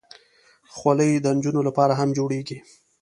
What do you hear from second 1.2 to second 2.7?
نجونو لپاره هم جوړېږي.